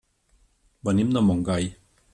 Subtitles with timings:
[0.89, 1.73] Venim de Montgai.